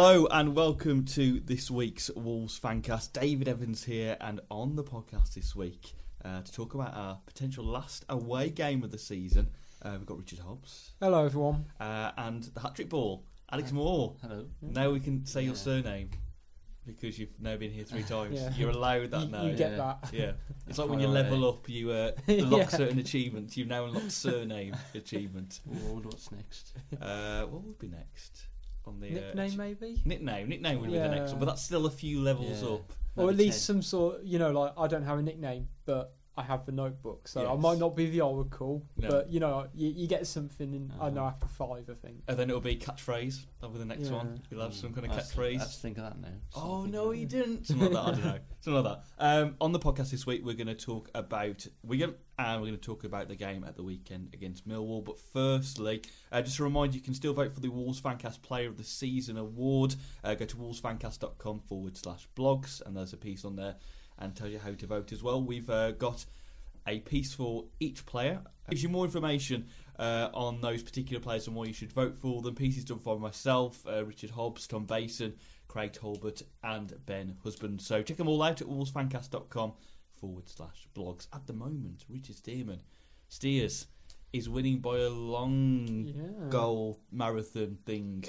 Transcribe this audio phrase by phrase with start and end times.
[0.00, 3.12] Hello and welcome to this week's Wolves Fancast.
[3.14, 5.92] David Evans here, and on the podcast this week
[6.24, 9.48] uh, to talk about our potential last away game of the season.
[9.82, 11.66] Uh, we've got Richard Hobbs Hello, everyone.
[11.80, 14.14] uh, and the hat trick ball, Alex Moore.
[14.22, 14.46] Hello.
[14.62, 16.10] Now we can say your surname
[16.86, 18.40] because you've now been here three times.
[18.40, 18.52] Yeah.
[18.56, 19.42] You're allowed that You, now.
[19.46, 19.76] you get yeah.
[19.78, 20.10] that.
[20.12, 20.32] yeah,
[20.68, 22.68] it's like when you level up, you uh, unlock Yeah.
[22.68, 23.56] certain achievements.
[23.56, 25.58] You've now unlocked surname achievement.
[25.68, 26.74] I wonder what's next.
[27.02, 28.46] Uh, what would be next
[28.88, 30.02] on the uh, Nickname, maybe?
[30.04, 32.68] Nickname, nickname would be the next one, but that's still a few levels Yeah.
[32.70, 32.92] up.
[33.16, 33.76] Or at least 10.
[33.76, 37.26] some sort, you know, like I don't have a nickname, but I have the notebook,
[37.26, 39.08] so I might not be the oracle, No.
[39.10, 41.30] but you know, you, you get something in, I know, Uh-huh.
[41.30, 42.22] after five, I think.
[42.28, 43.44] And then it'll be catchphrase.
[43.60, 44.16] That'll be the next Yeah.
[44.18, 44.40] one.
[44.50, 45.58] You'll have some kind of I have to- I catchphrase.
[45.58, 46.34] have to think of that now.
[46.54, 47.66] Oh no, like he didn't.
[47.66, 48.08] Something like that.
[48.08, 48.38] I don't know.
[48.60, 49.42] Something like that.
[49.42, 52.78] Um, on the podcast this week, we're going to talk about Wigan and we're going
[52.78, 55.04] to talk about the game at the weekend against Millwall.
[55.04, 58.68] But firstly, uh, just a reminder, you can still vote for the Wolves Fancast Player
[58.68, 59.96] of the Season award.
[60.22, 63.74] Uh, go to wolvesfancast.com forward slash blogs, and there's a piece on there
[64.18, 65.42] and tells you how to vote as well.
[65.42, 66.24] We've uh, got
[66.86, 68.40] a piece for each player.
[68.70, 69.66] Gives you more information
[69.98, 72.54] uh, on those particular players and why you should vote for them.
[72.54, 75.34] Pieces done by myself, uh, Richard Hobbs, Tom Basin,
[75.68, 77.80] Craig Talbot, and Ben Husband.
[77.80, 79.72] So check them all out at wolvesfancast.com
[80.20, 81.28] forward slash blogs.
[81.32, 82.80] At the moment, Richard Stearman
[83.28, 83.86] steers
[84.32, 86.48] is winning by a long Yeah.
[86.50, 88.24] goal marathon thing.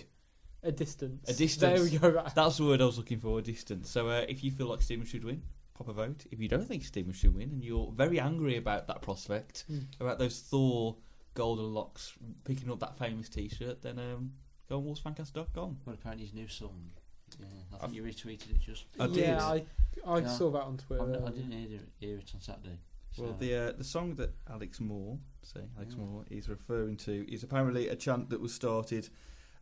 [0.63, 1.29] A distance.
[1.29, 1.59] A distance.
[1.91, 2.23] There we go.
[2.35, 3.89] That's the word I was looking for, A distance.
[3.89, 5.41] So uh, if you feel like Stearman should win,
[5.79, 6.25] pop a vote.
[6.29, 9.85] If you don't think Stearman should win and you're very angry about that prospect, Mm.
[9.99, 10.97] about those Thor
[11.33, 12.13] golden locks
[12.43, 14.33] picking up that famous T-shirt, then um,
[14.67, 15.79] go on wolvesfancast.com.
[15.85, 16.91] What apparently his new song?
[17.39, 18.85] Yeah, I think I've- you retweeted it just.
[18.99, 19.29] I yeah, did.
[19.29, 19.65] I,
[20.05, 20.27] I Yeah.
[20.37, 21.03] saw that on Twitter.
[21.03, 22.79] I'm not- I didn't hear it, hear it on Saturday.
[23.11, 23.23] So.
[23.23, 26.03] Well, the uh, the song that Alex Moore, say Alex Yeah.
[26.03, 29.09] Moore, is referring to is apparently a chant that was started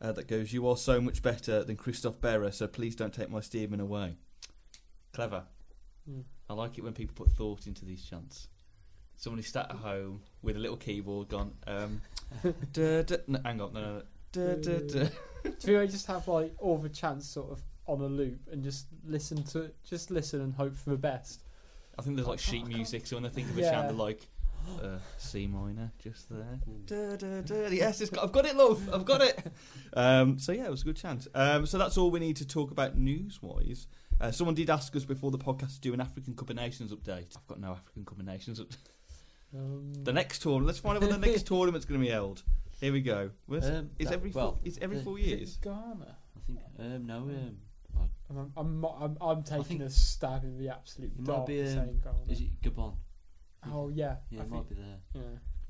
[0.02, 3.30] uh, that goes, "You are so much better than Christophe Berra, so please don't take
[3.30, 4.18] my Stearman away."
[5.14, 5.46] Clever.
[6.10, 6.24] Mm.
[6.50, 8.48] I like it when people put thought into these chants.
[9.16, 12.02] Someone who's sat at home with a little keyboard, gone, um,
[12.74, 14.02] duh, duh, no, hang on, no, no, no,
[14.32, 15.10] duh, duh, duh.
[15.60, 18.88] Do we just have like all the chants sort of on a loop and just
[19.06, 21.42] listen to, just listen and hope for the best?
[21.98, 24.22] I think there's like sheet music, so when they think of a chant, they're like
[24.82, 26.60] uh, C minor, just there.
[26.86, 27.68] Da, da, da.
[27.70, 28.94] Yes, it's got, I've got it, love.
[28.94, 29.40] I've got it.
[29.94, 31.28] Um, so yeah, it was a good chant.
[31.34, 33.88] Um, so that's all we need to talk about news-wise.
[34.20, 36.92] Uh, someone did ask us before the podcast to do an African Cup of Nations
[36.92, 37.36] update.
[37.38, 38.60] I've got no African Cup of Nations.
[38.60, 38.68] Up-
[39.56, 40.68] Um, the next tournament.
[40.68, 42.44] Let's find out when the next tournament's going to be held.
[42.82, 43.32] Here we go.
[43.46, 45.58] Where's- Um, it's that- every well, four, it's every the- four is years.
[45.58, 46.18] Ghana.
[46.36, 46.60] I think.
[46.80, 47.58] Um, no, um,
[48.30, 51.62] I'm, I'm, I'm, I'm taking think- a stab in the absolute It might dark be,
[51.62, 52.18] um, saying Ghana.
[52.30, 52.96] is it Gabon?
[53.72, 54.98] Oh yeah, Yeah, I it think, might be there.
[55.14, 55.22] yeah.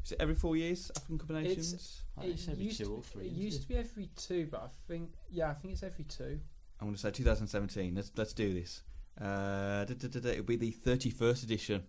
[0.03, 0.91] Is it every four years?
[0.95, 2.01] African Cup of Nations.
[2.17, 3.23] I think it's every used two to, or three.
[3.25, 6.05] It isn't used to be every two, but I think yeah, I think it's every
[6.05, 6.39] two.
[6.79, 7.95] I'm going to say 2017.
[7.95, 8.83] Let's let's do this.
[9.19, 10.29] Uh, da, da, da, da.
[10.29, 11.83] It'll be the 31st edition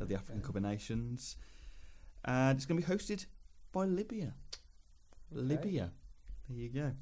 [0.00, 0.46] of the African Okay.
[0.46, 1.36] Cup of Nations,
[2.24, 3.26] and it's going to be hosted
[3.72, 4.34] by Libya.
[5.32, 5.42] Okay.
[5.42, 5.90] Libya.
[6.48, 6.92] There you go.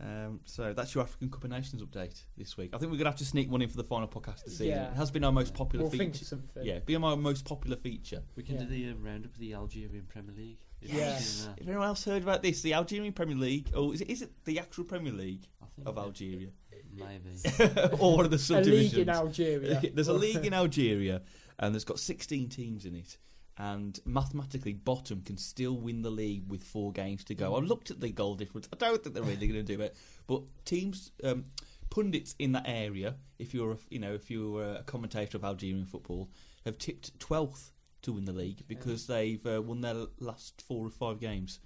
[0.00, 2.70] Um, so that's your African Cup of Nations update this week.
[2.74, 4.44] I think we're going to have to sneak one in for the final podcast of
[4.46, 4.66] the season.
[4.68, 4.90] Yeah.
[4.90, 6.24] It has been our most popular We'll think feature.
[6.24, 6.64] of something.
[6.64, 8.22] Yeah, been our most popular feature.
[8.34, 8.60] We can Yeah.
[8.62, 10.58] do the uh, roundup of the Algerian Premier League.
[10.82, 11.26] If you've Yes.
[11.28, 11.50] seen.
[11.58, 14.30] If anyone else heard about this, the Algerian Premier League, or is it, is it
[14.44, 15.46] the actual Premier League
[15.86, 16.48] of Algeria,
[16.94, 17.30] Maybe.
[17.98, 18.92] or one of the A subdivisions?
[18.94, 19.80] league in Algeria.
[19.94, 21.22] There's a league in Algeria,
[21.58, 23.16] and there's got 16 teams in it.
[23.58, 27.54] And mathematically, bottom can still win the league with four games to go.
[27.54, 28.66] I've looked at the goal difference.
[28.72, 29.94] I don't think they're really going to do it.
[30.26, 31.44] But teams, um,
[31.90, 35.84] pundits in that area, if you're, a, you know, if you're a commentator of Algerian
[35.84, 36.30] football,
[36.64, 37.70] have tipped 12th
[38.02, 41.60] to win the league because they've uh, won their last four or five games.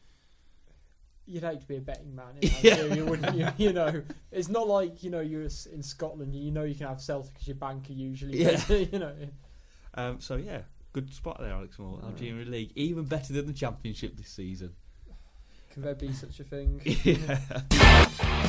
[1.28, 2.74] You'd hate to be a betting man in Yeah.
[2.76, 3.48] Algeria, wouldn't you?
[3.56, 6.36] You know, it's not like you know you're in Scotland.
[6.36, 8.44] You know you can have Celtic as your banker usually.
[8.44, 8.60] Yeah.
[8.68, 9.14] you know.
[9.94, 10.60] Um, so yeah,
[10.92, 12.00] good spot there, Alex Moore.
[12.04, 14.74] Algerian league, even better than the championship this season.
[15.72, 16.80] Can there be such a thing?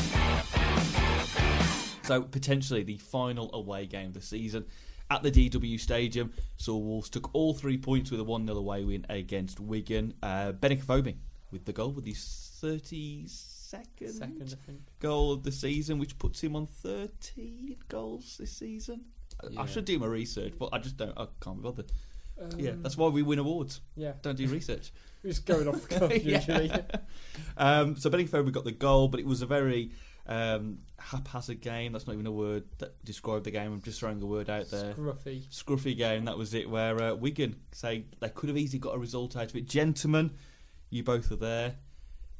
[2.04, 4.63] So potentially the final away game of the season
[5.09, 6.33] at the DW Stadium.
[6.57, 10.13] So Wolves took all three points with a one 0 away win against Wigan.
[10.21, 11.15] Uh, Benik Afobe
[11.51, 14.56] with the goal with his thirty second, Second,
[15.00, 19.01] goal of the season, which puts him on thirteen goals this season.
[19.57, 21.18] I- I should do my research, but I just don't.
[21.18, 21.92] I can't be bothered.
[22.42, 23.81] Um, yeah, that's why we win awards.
[23.95, 24.13] yeah.
[24.21, 24.92] Don't do research.
[25.24, 26.38] We're just going off the cuff Yeah.
[26.39, 26.71] usually.
[27.57, 29.92] Um, so Benny Afobe got the goal, but it was a very
[30.28, 31.94] um, haphazard game.
[31.94, 33.74] That's not even a word that described the game.
[33.74, 34.94] I'm just throwing a word out there.
[34.94, 35.48] Scruffy.
[35.50, 36.26] Scruffy game.
[36.26, 36.70] That was it.
[36.70, 39.68] Where uh, Wigan say they could have easily got a result out of it.
[39.68, 40.32] Gentlemen,
[40.90, 41.76] you both are there.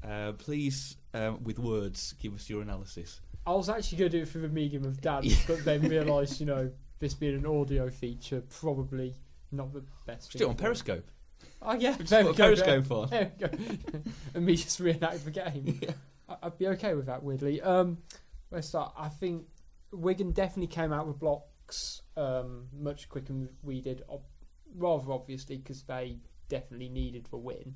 [0.08, 3.22] Uh, please, um, with words, give us your analysis.
[3.46, 6.40] I was actually going to do it through the medium of dance, but then realised,
[6.40, 6.70] you know,
[7.00, 9.16] this being an audio feature, probably
[9.52, 10.32] not the best.
[10.32, 10.60] Still on it.
[10.60, 11.10] Periscope.
[11.62, 12.56] Oh yeah, there we a go.
[12.56, 13.10] Periscope.
[13.10, 13.58] There we go.
[14.34, 15.80] and me just reenact the game.
[15.88, 15.92] Yeah.
[16.30, 17.24] I'd be okay with that.
[17.24, 18.00] Weirdly, um,
[18.52, 18.94] to start?
[18.98, 19.46] I think
[19.92, 24.04] Wigan definitely came out with blocks um, much quicker than we did.
[24.76, 26.18] Rather obviously because they
[26.50, 27.76] definitely needed the win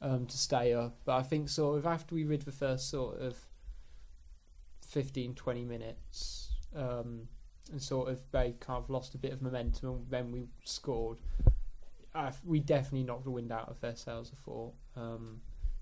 [0.00, 0.98] um, to stay up.
[1.04, 3.36] But I think sort of after we rid the first sort of
[4.86, 7.28] 15, 20 minutes, um,
[7.70, 11.18] and sort of they kind of lost a bit of momentum, and then we scored.
[12.14, 14.32] I, we definitely knocked the wind out of their sails.
[14.34, 14.74] I thought.
[14.96, 15.40] Um,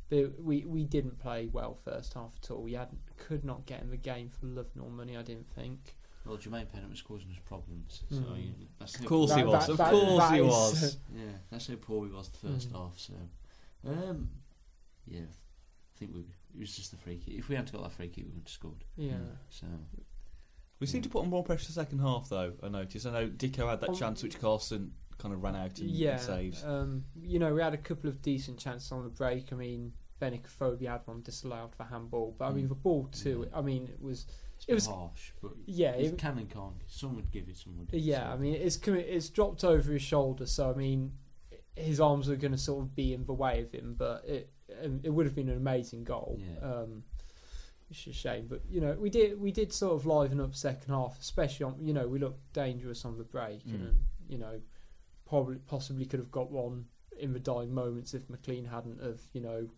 [0.08, 2.62] but we we didn't play well first half at all.
[2.62, 5.16] We had could not get in the game for love nor money.
[5.16, 5.94] I didn't think.
[6.25, 8.02] Well, Jermaine Pennant was causing us problems.
[8.10, 8.37] So Mm.
[8.58, 9.66] you, that's Of how course he was.
[9.66, 10.96] That- Of that- course that he is- was.
[11.16, 12.72] Yeah, that's how poor we was the first Mm.
[12.72, 12.99] half.
[12.99, 13.14] So,
[13.87, 14.31] um,
[15.06, 16.20] yeah, I think we
[16.55, 17.34] it was just the free kick.
[17.34, 18.84] If we hadn't got that free kick, we would have scored.
[18.96, 19.12] Yeah.
[19.14, 19.37] Mm.
[19.50, 19.66] So
[20.81, 22.55] We seem to put on more pressure the second half, though.
[22.62, 23.05] I noticed.
[23.06, 26.12] I know Dicko had that Um, chance which Carson kind of ran out and, yeah,
[26.12, 26.65] and saved.
[26.65, 29.53] Um, you know, we had a couple of decent chances on the break.
[29.53, 32.70] I mean, Benik Afobe had one disallowed for handball, but I mean, Mm.
[32.70, 33.49] the ball too.
[33.53, 34.26] I mean, it was
[34.56, 36.75] it's It was- harsh, but yeah, if it, can and can't.
[36.88, 37.93] Some would give it, some would.
[37.93, 38.32] yeah.
[38.32, 41.12] I mean, it's it's dropped over his shoulder, so I mean,
[41.76, 43.94] his arms were going to sort of be in the way of him.
[43.97, 44.50] But it
[44.85, 46.38] um, it would have been an amazing goal.
[46.41, 46.59] Yeah.
[46.73, 47.05] Um,
[47.91, 50.93] it's a shame, but you know, we did we did sort of liven up second
[50.93, 53.75] half, especially on you know we looked dangerous on the break, Mm.
[53.75, 54.61] and you know
[55.28, 56.86] probably possibly could have got one
[57.19, 59.69] in the dying moments if McLean hadn't have you know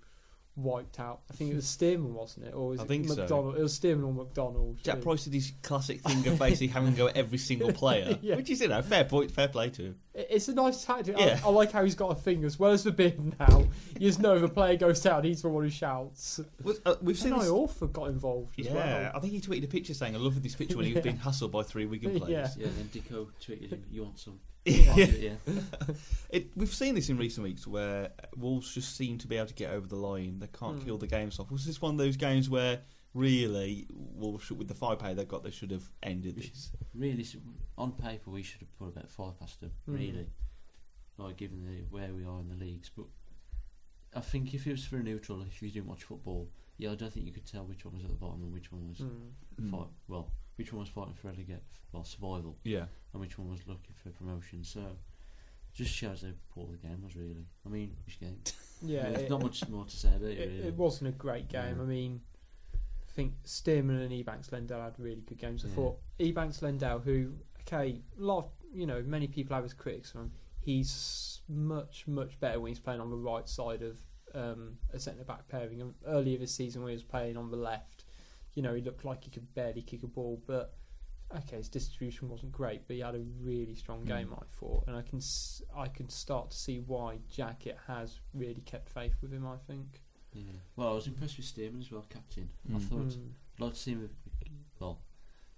[0.56, 1.20] wiped out.
[1.30, 3.14] I think it was Stearman, wasn't it, or was I it think so.
[3.16, 3.56] McDonald?
[3.56, 4.78] It was Stearman or McDonald.
[4.82, 8.18] Jack Price did his classic thing of basically having to go at every single player,
[8.20, 8.36] Yeah.
[8.36, 9.98] which is, you know, fair point, fair play to him.
[10.20, 11.18] It- It's a nice tactic.
[11.18, 11.40] Yeah.
[11.44, 13.64] I, I like how he's got a thing as well as the beard now.
[13.98, 16.40] You just know if a player goes down, he's the one who shouts.
[16.62, 17.50] Was- uh, we've seen And I this.
[17.50, 19.12] Orford got involved as Yeah, well.
[19.14, 21.18] I think he tweeted a picture saying, "I love this picture" when he was being
[21.18, 22.56] hassled by three Wigan players.
[22.56, 24.94] Yeah, yeah then Dicko tweeted him, "You want some?" Yeah.
[24.96, 25.30] yeah.
[26.30, 29.54] It, we've seen this in recent weeks where Wolves just seem to be able to
[29.54, 30.38] get over the line.
[30.38, 30.84] They can't Hmm.
[30.84, 31.50] kill the games off.
[31.50, 32.80] Was this one of those games where
[33.14, 36.70] really Wolves, should, with the firepower they've got, they should have ended We this?
[36.94, 37.26] Really,
[37.78, 39.70] on paper, we should have put about five past them.
[39.88, 39.94] Mm.
[39.98, 40.26] Really,
[41.18, 42.90] like given the where we are in the leagues.
[42.94, 43.06] But
[44.14, 46.48] I think if it was for a neutral, if you didn't watch football,
[46.78, 48.72] yeah, I don't think you could tell which one was at the bottom and which
[48.72, 49.30] one was Mm.
[49.60, 49.70] Mm.
[49.70, 49.88] fight.
[50.08, 52.86] Well, which one was fighting for relegate, well, survival, Yeah.
[53.12, 54.64] and which one was looking for promotion.
[54.64, 54.84] So.
[55.72, 57.46] Just shows how poor the game was, really.
[57.64, 58.36] I mean, which game?
[58.82, 60.68] Yeah, There's it, not much more to say about it, it, really.
[60.68, 61.76] it wasn't a great game.
[61.76, 61.84] No.
[61.84, 62.20] I mean,
[63.10, 65.64] I think Stearman and Ebanks-Landell had really good games.
[65.64, 65.74] I Yeah.
[65.74, 70.22] thought Ebanks-Landell, who okay, a lot of you know many people have his critics on
[70.22, 70.32] him.
[70.60, 73.98] He's much much better when he's playing on the right side of
[74.34, 75.80] um, a centre back pairing.
[75.80, 78.04] And earlier this season when he was playing on the left,
[78.54, 80.74] you know he looked like he could barely kick a ball, but.
[81.32, 84.06] Okay, his distribution wasn't great, but he had a really strong Mm.
[84.08, 84.34] game.
[84.36, 85.20] I thought, and I can
[85.76, 89.46] I can start to see why Jackett has really kept faith with him.
[89.46, 90.02] I think.
[90.32, 90.42] Yeah.
[90.76, 92.48] Well, I was impressed with Stearman as well, captain.
[92.68, 92.82] I Mm.
[92.88, 93.32] thought Mm.
[93.54, 94.10] I'd like to see him.
[94.78, 94.98] Well,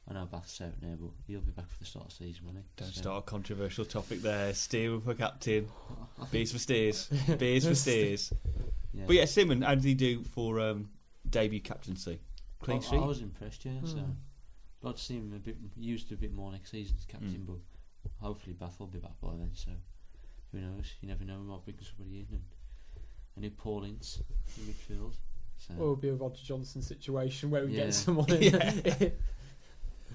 [0.09, 2.45] I know Batth's out now, but he'll be back for the start of the season,
[2.47, 2.64] won't he?
[2.76, 4.52] Don't So- start a controversial topic there.
[4.55, 5.69] Steer for captain.
[6.19, 7.09] I Beers for steers.
[7.38, 8.33] Beers for steers.
[8.95, 9.05] yeah.
[9.07, 10.91] But yeah, Simon, how did he do for um,
[11.29, 12.19] debut captaincy?
[12.61, 12.97] Clean I, sheet.
[13.00, 13.81] I was impressed, yeah.
[13.85, 14.17] So Mm.
[14.83, 17.05] I'd like to see him a bit used to a bit more next season as
[17.05, 17.47] captain, Mm.
[17.47, 19.50] but hopefully Batth will be back by then.
[19.55, 19.71] So
[20.50, 20.87] who knows?
[21.00, 21.38] You never know.
[21.41, 22.43] We might bring somebody in and
[23.37, 24.23] a new Paul Ince
[24.59, 25.15] in midfield.
[25.59, 27.85] So Or it'll be a Roger Johnson situation where we Yeah.
[27.87, 28.43] get someone in.
[29.01, 29.09] Yeah.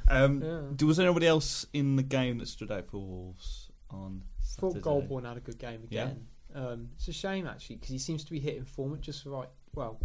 [0.10, 0.62] Um, Yeah.
[0.76, 4.72] d- Was there anybody else in the game that stood out for Wolves on Thought
[4.74, 4.80] Saturday?
[4.84, 6.04] Golbourne had a good game Yeah.
[6.06, 6.28] again.
[6.56, 9.30] Um, it's a shame actually because he seems to be hitting form at just the
[9.32, 9.50] right.
[9.76, 10.00] Well,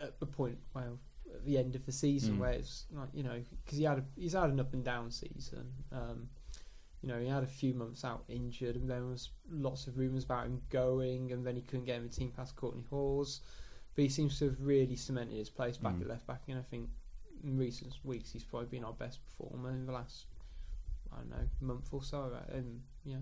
[0.00, 0.98] at the point, well,
[1.34, 2.38] at the end of the season Mm.
[2.38, 5.10] where it's like you know because he had a, he's had an up and down
[5.10, 5.70] season.
[5.92, 6.30] Um,
[7.04, 10.24] you know, he had a few months out injured, and there was lots of rumours
[10.24, 13.42] about him going, and then he couldn't get in the team past Courtney Halls.
[13.94, 16.00] But he seems to have really cemented his place back Mm.
[16.00, 16.88] at left back, and I think
[17.42, 20.24] in recent weeks he's probably been our best performer in the last
[21.12, 22.22] I don't know month or so.
[22.34, 23.18] uh, And yeah,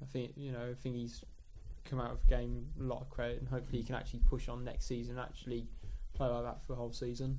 [0.00, 1.22] I think you know I think he's
[1.84, 4.48] come out of the game a lot of credit, and hopefully he can actually push
[4.48, 5.66] on next season, and actually
[6.14, 7.38] play like that for the whole season.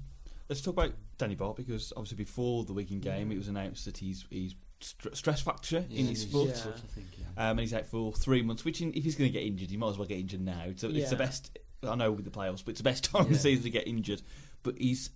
[0.50, 3.36] Let's talk about Danny Batth because obviously before the weekend game, Yeah.
[3.36, 6.50] it was announced that he's he's st- stress fracture yeah, in his foot.
[6.50, 6.71] Yeah.
[6.93, 7.07] think.
[7.17, 7.25] Yeah.
[7.38, 8.65] Um, and he's out for three months.
[8.65, 10.65] Which, in, if he's going to get injured, he might as well get injured now.
[10.75, 11.57] So it's the best.
[11.88, 13.88] I know with the playoffs, but it's the best time of the season to get
[13.88, 14.21] injured.
[14.63, 15.09] But he's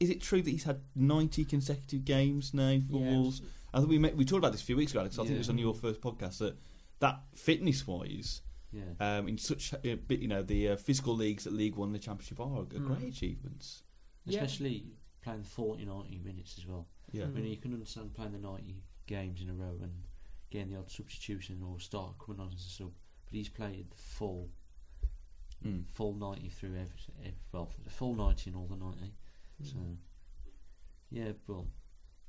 [0.00, 3.10] is it true that he's had ninety consecutive games now for Yeah.
[3.10, 3.42] Wolves?
[3.74, 5.18] I think we met, we talked about this a few weeks ago, Alex.
[5.18, 6.56] I think it was on your first podcast that
[7.00, 8.40] that fitness wise,
[8.72, 8.84] yeah.
[9.00, 11.94] um, in such a bit, you know, the uh, physical leagues that League One and
[11.94, 12.86] the Championship are, are Mm.
[12.86, 13.82] great achievements.
[14.24, 14.40] Yeah.
[14.42, 14.86] Especially
[15.22, 16.86] playing 40, 90 minutes as well.
[17.12, 17.24] Yeah.
[17.24, 19.92] I mean, you can understand playing the 90 games in a row and
[20.50, 22.92] getting the odd substitution or start coming on as a sub.
[23.26, 24.48] But he's played the full,
[25.64, 25.84] Mm.
[25.92, 29.12] full 90 through every, every well, the full 90 and all the 90.
[29.64, 29.76] So,
[31.10, 31.66] yeah, well,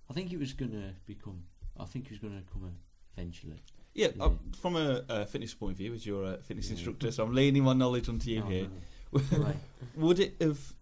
[0.10, 1.44] I think it was going to become.
[1.78, 2.72] I think it was going to come
[3.16, 3.62] eventually.
[3.94, 4.24] Yeah, Yeah.
[4.26, 6.76] uh, from a uh, fitness point of view, as you're a fitness Yeah.
[6.76, 8.68] instructor, so I'm leaning my knowledge onto you Oh, here.
[9.12, 9.20] no.
[9.38, 9.56] Right.
[9.96, 10.76] Would it have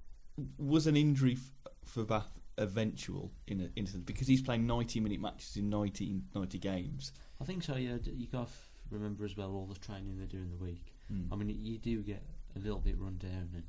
[0.58, 1.52] was an injury f-
[1.86, 5.70] for Batth eventual in a, in a sense because he's playing 90 minute matches in
[5.70, 7.12] 90, 90 games?
[7.42, 7.76] I think so.
[7.76, 8.54] Yeah, you got to
[8.92, 10.94] remember as well all the training they do in the week.
[11.12, 11.28] Mm.
[11.32, 12.24] I mean, you do get
[12.56, 13.64] a little bit run down, and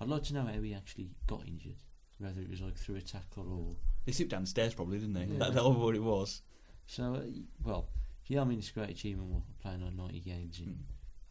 [0.00, 1.76] I'd like to know how he actually got injured.
[2.18, 5.24] Whether it was like through a tackle or They slipped downstairs probably, didn't they?
[5.24, 5.38] Yeah.
[5.38, 6.42] That, that was what it was.
[6.86, 7.14] so.
[7.14, 7.20] Uh,
[7.64, 7.88] well,
[8.26, 10.60] yeah, I mean it's a great achievement playing on ninety games.
[10.60, 10.78] And, Mm.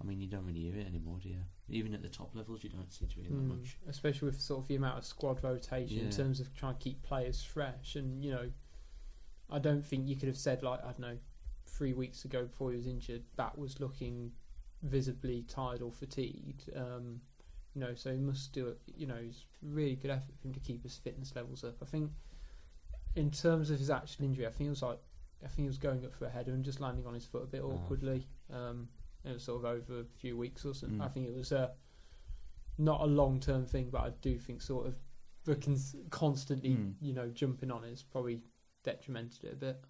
[0.03, 1.37] I mean, you don't really hear it anymore, do you?
[1.69, 3.77] Even at the top levels, you don't seem to hear that Mm, much.
[3.87, 7.01] especially with sort of the amount of squad rotation in terms of trying to keep
[7.03, 7.95] players fresh.
[7.95, 8.51] And you know,
[9.49, 11.17] I don't think you could have said like I don't know,
[11.65, 14.31] three weeks ago before he was injured, that was looking
[14.81, 16.69] visibly tired or fatigued.
[16.75, 17.21] Um,
[17.73, 18.79] you know, so he must do it.
[18.97, 21.77] You know, it's really good effort for him to keep his fitness levels up.
[21.81, 22.11] I think,
[23.15, 24.99] in terms of his actual injury, I think it was like
[25.43, 27.43] I think he was going up for a header and just landing on his foot
[27.43, 27.67] a bit Ah.
[27.67, 28.27] awkwardly.
[28.51, 28.89] Um,
[29.25, 30.99] it was sort of over a few weeks or something.
[30.99, 31.05] Mm.
[31.05, 31.71] I think it was a
[32.77, 34.95] not a long term thing, but I do think sort of
[35.61, 36.93] cons- constantly, Mm.
[37.01, 38.41] you know, jumping on is probably
[38.83, 39.81] detrimented it a bit.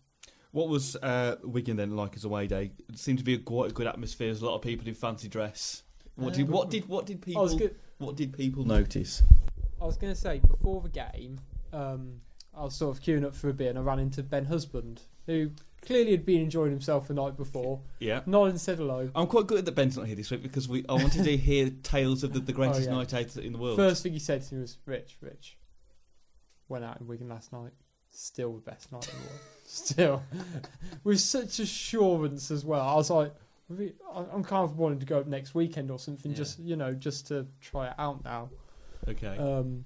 [0.51, 2.71] What was uh, Wigan then like as a away day?
[2.89, 4.27] It seemed to be a quite a good atmosphere.
[4.27, 5.83] There's a lot of people in fancy dress.
[6.15, 7.75] What did Uh, what did what did people good.
[7.97, 9.23] what did people notice?
[9.81, 11.39] I was going to say before the game,
[11.73, 12.21] um,
[12.53, 15.01] I was sort of queuing up for a beer, and I ran into Ben Husband,
[15.25, 15.49] who
[15.83, 17.81] clearly had been enjoying himself the night before.
[17.99, 18.21] Yeah.
[18.25, 19.09] Nodded and said hello.
[19.13, 21.69] I'm quite good that Ben's not here this week because we I wanted to hear
[21.83, 22.97] tales of the, the greatest Oh, yeah.
[22.97, 23.75] night out in the world.
[23.77, 25.57] First thing he said to me was, "Rich, Rich,
[26.69, 27.71] went out in Wigan last night.
[28.09, 29.39] Still the best night in the world.
[29.65, 30.23] Still,
[31.03, 32.81] with such assurance as well.
[32.87, 33.33] I was like,
[33.69, 36.37] re- I- I'm kind of wanting to go up next weekend or something, Yeah.
[36.37, 38.49] just you know, just to try it out now.
[39.07, 39.37] okay.
[39.37, 39.85] Um,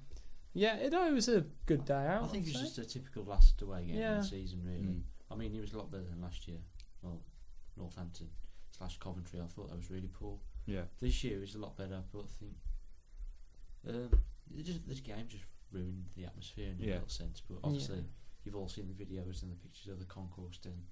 [0.54, 2.24] yeah, it, no, it was a good day out.
[2.24, 2.82] I think I'd it was say.
[2.82, 4.16] just a typical last away game Yeah.
[4.18, 4.80] of the season, really.
[4.88, 5.02] Mm.
[5.30, 6.58] I mean, he was a lot better than last year.
[7.02, 7.20] Well,
[7.76, 8.28] Northampton
[8.76, 10.38] slash Coventry, I thought that was really poor.
[10.66, 10.82] Yeah.
[11.00, 12.52] This year is a lot better, but I think
[13.88, 14.10] um,
[14.62, 16.94] just, this game just ruined the atmosphere in a Yeah.
[16.94, 17.40] little sense.
[17.48, 18.02] But obviously, Yeah.
[18.44, 20.86] you've all seen the videos and the pictures of the concourse then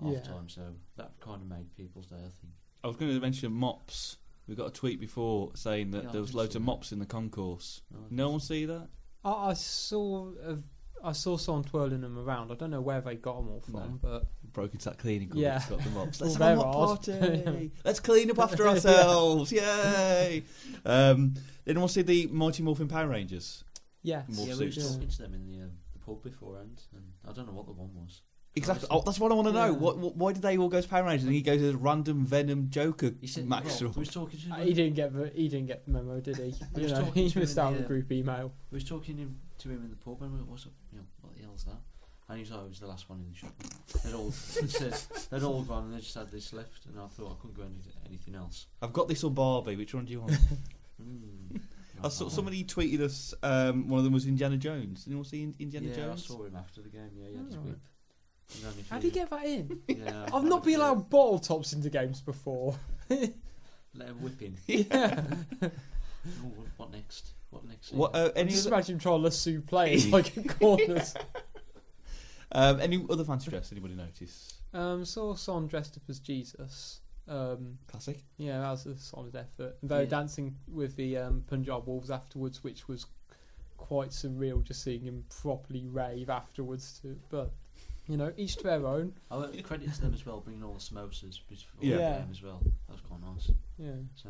[0.00, 0.14] Yeah.
[0.18, 2.52] half time, so that kind of made people's day, I think.
[2.84, 4.18] I was going to mention mops.
[4.46, 6.66] We got a tweet before saying that Yeah, there was loads see of that.
[6.66, 7.82] mops in the concourse.
[7.94, 8.88] Oh, No one see that?
[9.24, 10.62] I, I saw, a,
[11.06, 12.50] I saw someone twirling them around.
[12.50, 13.98] I don't know where they got them all from, No.
[14.02, 15.40] but Broke into that cleaning cupboard.
[15.42, 15.62] Yeah.
[15.68, 16.20] Got the mops.
[16.20, 17.70] Well, Let's have a there party.
[17.84, 19.52] Let's clean up after ourselves.
[19.52, 20.42] Yay!
[20.84, 23.64] Um, did anyone see the Mighty Morphin Power Rangers?
[24.02, 24.92] yes, More yeah, we were suits.
[24.94, 27.72] talking to them in the, um, the pub beforehand, and I don't know what the
[27.72, 28.22] one was.
[28.54, 28.88] Exactly.
[28.90, 29.64] Oh, that's what I want to know.
[29.66, 29.70] Yeah.
[29.72, 30.16] What, what?
[30.16, 31.24] Why did they all go as Power Rangers?
[31.26, 33.82] And he goes as random Venom Joker He said, Max.
[33.82, 36.20] well, we was talking to Uh, he didn't get the he didn't get the memo,
[36.20, 36.54] did he?
[36.74, 38.54] We you know, he missed out on the, the group email.
[38.70, 40.72] We was talking him, to him in the pub, and we went, "What's up?
[40.92, 41.80] You know, what the hell's that?"
[42.28, 43.52] And he was like, "I was the last one in the shop."
[44.04, 44.94] They'd all, said,
[45.30, 47.62] they'd all gone, and they just had this left, and I thought I couldn't go
[47.62, 47.74] any,
[48.08, 48.66] anything else.
[48.82, 49.76] I've got this or Barbie.
[49.76, 50.32] Which one do you want?
[50.98, 51.60] Mm.
[52.02, 53.34] I saw somebody tweeted us.
[53.42, 55.04] Um, one of them was Indiana Jones.
[55.04, 56.24] Did anyone see In- Indiana yeah, Jones?
[56.24, 57.10] I saw him after the game.
[57.14, 57.58] Yeah, he had his Oh.
[57.58, 57.78] whip.
[58.88, 59.82] How few- do you get that in?
[59.88, 62.78] Yeah, I've not been allowed bottle tops into games before.
[63.10, 63.28] Let
[64.08, 64.56] him whip in.
[64.66, 65.22] yeah,
[66.44, 67.30] Oh, what, what next?
[67.50, 67.92] What next?
[67.92, 68.14] What?
[68.14, 71.14] Uh, any just other, imagine him trying to lasso players like in corners.
[72.52, 73.72] um, any other fancy dress?
[73.72, 74.54] Anybody notice?
[74.72, 77.00] Um, saw someone dressed up as Jesus.
[77.28, 78.18] Um, Classic.
[78.36, 79.76] yeah, that was a solid effort.
[79.80, 80.08] And they were Yeah.
[80.08, 83.06] dancing with the um, Punjab Wolves afterwards, which was
[83.76, 87.00] quite surreal just seeing him properly rave afterwards.
[87.02, 87.18] Too.
[87.28, 87.52] But
[88.06, 89.12] you know, each to their own.
[89.30, 91.96] I want credit to them as well, bringing all the samosas before Yeah.
[91.96, 92.60] the game as well.
[92.86, 93.50] That was quite nice.
[93.78, 93.90] Yeah.
[94.14, 94.28] So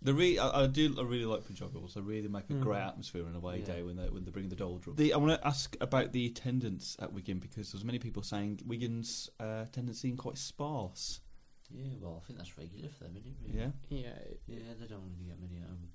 [0.00, 0.94] The re- I, I do.
[0.98, 1.94] I really like Punjab Bulls.
[1.94, 2.62] They really make a Mm.
[2.62, 3.64] great atmosphere on a away Yeah.
[3.64, 4.94] day when they when they bring the doldrum.
[4.96, 8.60] The, I want to ask about the attendance at Wigan because there's many people saying
[8.64, 11.20] Wigan's uh, attendance seemed quite sparse.
[11.70, 13.36] yeah, well, I think that's regular for them, isn't it?
[13.44, 13.58] Really?
[13.58, 13.70] Yeah.
[13.88, 14.18] Yeah.
[14.46, 15.88] Yeah, they don't really get many at home.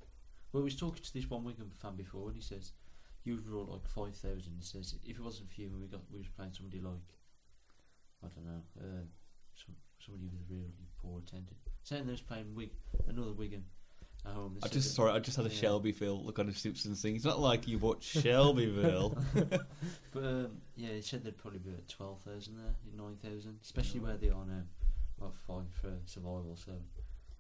[0.51, 2.73] Well, we was talking to this one Wigan fan before, and he says
[3.23, 4.53] you would roll like five thousand.
[4.57, 7.07] He says if it wasn't for you, and we got we was playing somebody like
[8.21, 9.05] I don't know, uh,
[9.55, 11.59] some, somebody with a really poor attendance.
[11.83, 12.71] Saying they was playing Wig
[13.07, 13.63] another Wigan
[14.25, 14.53] at home.
[14.55, 15.11] they I said just sorry.
[15.11, 15.55] I just had a yeah.
[15.55, 17.15] Shelbyville look on a Simpsons thing.
[17.15, 19.17] It's not like you watch Shelbyville.
[20.13, 23.99] But um, yeah, he said they'd probably be at twelve thousand there, nine thousand, especially
[24.01, 24.05] Yeah.
[24.07, 24.61] where they are now,
[25.19, 26.55] like fighting for survival.
[26.63, 26.71] So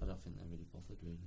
[0.01, 1.19] I don't think they're really bothered really.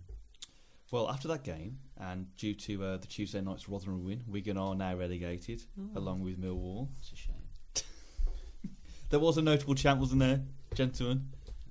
[0.90, 4.74] Well, after that game, and due to uh, the Tuesday night's Rotherham win, Wigan are
[4.74, 5.98] now relegated, Oh.
[5.98, 6.88] along with Millwall.
[6.98, 7.34] It's a shame.
[9.10, 10.42] There was a notable chant, wasn't there,
[10.74, 11.28] gentlemen,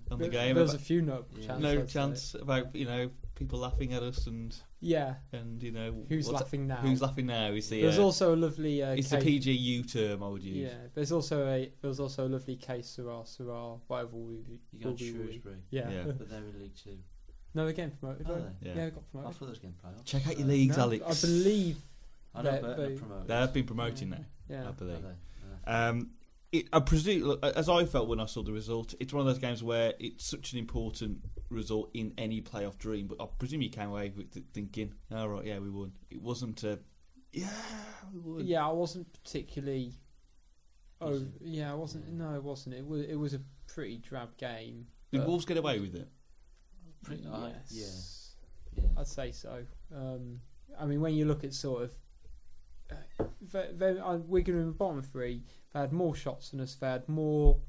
[0.09, 0.55] on the game?
[0.55, 1.47] There was a few no Yeah.
[1.47, 1.63] chances.
[1.63, 6.05] no I'd chance about you know people laughing at us and Yeah, and you know
[6.09, 6.77] who's what's- laughing now?
[6.77, 7.51] Who's laughing now?
[7.51, 10.43] Is the There's uh, also a lovely uh, it's the case- PGU term I would
[10.43, 10.57] use.
[10.71, 14.91] Yeah, there's also a there's also a lovely case Sarah Sarah whatever we You will
[14.91, 15.17] got be we.
[15.25, 15.89] Shrewsbury, Yeah.
[15.89, 16.03] Yeah.
[16.05, 16.97] but they're in League Two.
[17.53, 18.29] no, they're getting promoted.
[18.29, 18.41] Are they?
[18.41, 18.49] Yeah.
[18.61, 19.35] Yeah, they got I promoted.
[19.37, 20.05] thought they was getting playoffs.
[20.05, 21.23] Check out your Uh, leagues, No, Alex.
[21.23, 21.77] I believe.
[22.33, 23.27] I know, they- but they- they're promoted.
[23.27, 24.67] They have been promoting now, Yeah.
[24.69, 25.05] I believe.
[25.67, 26.11] Um,
[26.51, 29.39] it, I presume, as I felt when I saw the result, it's one of those
[29.41, 33.07] games where it's such an important result in any playoff dream.
[33.07, 36.21] But I presume you came away with th- thinking, "All right, yeah, we won." It
[36.21, 36.79] wasn't a,
[37.33, 37.49] yeah,
[38.13, 38.45] we won.
[38.45, 39.93] Yeah, I wasn't particularly.
[41.01, 41.27] Oh, Was it?
[41.41, 42.07] yeah, I wasn't.
[42.13, 42.75] No, it wasn't.
[42.75, 43.01] It was.
[43.01, 44.87] It was a pretty drab game.
[45.11, 46.07] Did Wolves get away with it?
[47.03, 48.35] Pretty- I- yes,
[48.75, 48.83] yeah.
[48.83, 48.89] yeah.
[48.97, 49.65] I'd say so.
[49.93, 50.39] Um,
[50.79, 51.91] I mean, when you look at sort of,
[53.41, 55.43] they, they, uh, Wigan in the bottom three.
[55.73, 56.75] They had more shots than us.
[56.75, 57.59] They had more,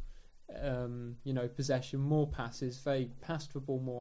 [0.63, 2.83] um, you know, possession, more passes.
[2.83, 4.01] They passed the ball more.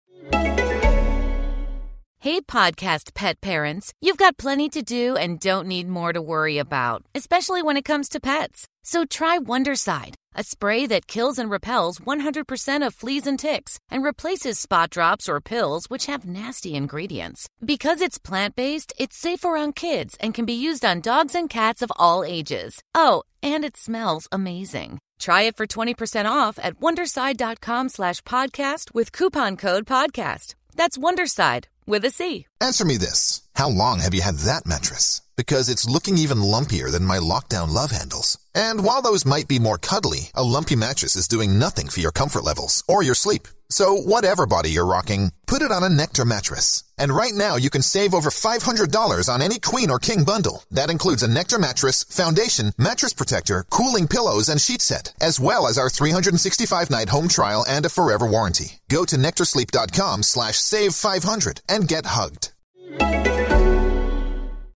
[2.20, 6.58] Hey, podcast pet parents, you've got plenty to do and don't need more to worry
[6.58, 8.68] about, especially when it comes to pets.
[8.84, 14.04] So try Wonderside, a spray that kills and repels 100% of fleas and ticks and
[14.04, 17.48] replaces spot drops or pills which have nasty ingredients.
[17.64, 21.50] Because it's plant based, it's safe around kids and can be used on dogs and
[21.50, 22.82] cats of all ages.
[22.94, 25.00] Oh, and it smells amazing.
[25.20, 30.56] Try it for 20% off at wondercide.com slash podcast with coupon code podcast.
[30.76, 32.48] That's Wondercide with a C.
[32.60, 33.45] Answer me this.
[33.56, 35.22] How long have you had that mattress?
[35.38, 38.38] Because it's looking even lumpier than my lockdown love handles.
[38.54, 42.12] And while those might be more cuddly, a lumpy mattress is doing nothing for your
[42.12, 43.48] comfort levels or your sleep.
[43.70, 46.84] So whatever body you're rocking, put it on a Nectar mattress.
[46.98, 50.64] And right now you can save over $500 on any queen or king bundle.
[50.72, 55.68] That includes a Nectar mattress, foundation, mattress protector, cooling pillows, and sheet set, as well
[55.68, 58.80] as our 365 night home trial and a forever warranty.
[58.90, 62.52] Go to nectarsleep.com slash save 500 and get hugged.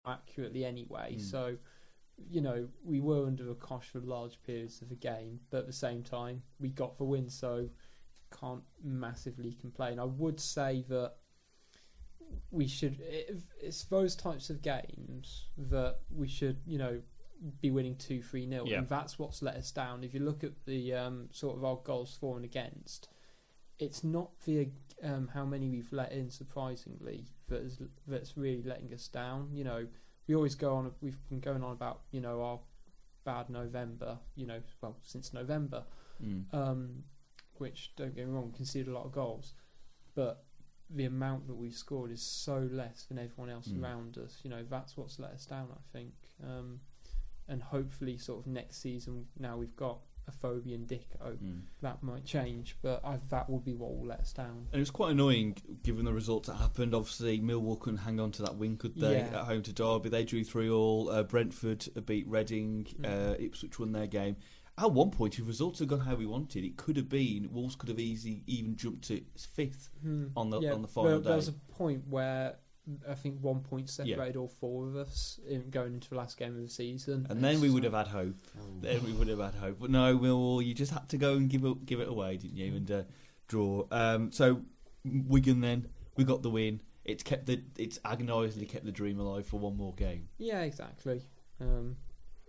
[0.05, 1.13] Accurately anyway.
[1.15, 1.19] Hmm.
[1.19, 1.57] So,
[2.29, 5.67] you know, we were under the cosh for large periods of the game, but at
[5.67, 7.69] the same time, we got the win, so
[8.39, 9.99] can't massively complain.
[9.99, 11.13] I would say that
[12.51, 13.01] we should.
[13.61, 17.01] It's those types of games that we should, you know,
[17.61, 18.79] be winning two, three nil, Yeah.
[18.79, 20.03] and that's what's let us down.
[20.03, 23.07] If you look at the um, sort of our goals for and against.
[23.79, 24.71] It's not the
[25.03, 29.49] um, how many we've let in surprisingly that is, that's really letting us down.
[29.53, 29.87] You know,
[30.27, 30.91] we always go on.
[31.01, 32.59] We've been going on about you know our
[33.23, 34.19] bad November.
[34.35, 35.83] You know, well since November,
[36.23, 36.53] Mm.
[36.53, 37.03] um,
[37.59, 39.53] which don't get me wrong, conceded a lot of goals,
[40.15, 40.43] but
[40.89, 43.81] the amount that we've scored is so less than everyone else Mm.
[43.83, 44.39] around us.
[44.43, 45.69] You know, that's what's let us down.
[45.71, 46.81] I think, um,
[47.47, 51.61] and hopefully, sort of next season, now we've got Afobe and Dicko, Mm.
[51.81, 54.67] that might change, but I, that will be what will let us down.
[54.71, 56.93] And it was quite annoying given the results that happened.
[56.95, 59.17] Obviously, Millwall couldn't hang on to that win, could they?
[59.19, 59.39] Yeah.
[59.41, 61.09] At home to Derby, they drew three all.
[61.09, 62.85] Uh, Brentford beat Reading.
[63.01, 63.05] Mm.
[63.05, 64.35] Uh, Ipswich won their game.
[64.77, 67.75] At one point, if results had gone how we wanted, it could have been Wolves
[67.75, 69.21] could have easily even jumped to
[69.53, 70.27] fifth Hmm.
[70.37, 71.27] on the Yeah, on the final there, day.
[71.27, 72.57] there was a point where
[73.09, 76.55] I think one point separated all four of us in going into the last game
[76.55, 77.27] of the season.
[77.29, 78.35] and then we would have had hope.
[78.59, 78.63] Oh.
[78.81, 79.77] Then we would have had hope.
[79.79, 82.57] But no, Millwall, you just had to go and give it, give it away, didn't
[82.57, 82.75] you?
[82.75, 83.03] And uh,
[83.47, 83.85] draw.
[83.91, 84.61] Um, so
[85.03, 86.81] Wigan then we got the win.
[87.05, 90.29] It's kept the it's agonisingly kept the dream alive for one more game.
[90.37, 91.21] Yeah, exactly.
[91.59, 91.95] Um,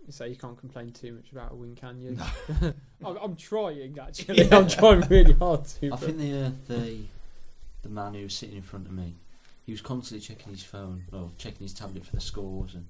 [0.09, 2.17] so you can't complain too much about a win, can you?
[3.05, 4.51] I'm, I'm trying actually.
[4.51, 5.87] I'm trying really hard to.
[5.87, 6.97] I but- think the, uh, the
[7.83, 9.15] the man who was sitting in front of me,
[9.71, 12.87] he was constantly checking his phone or checking his tablet for the scores and.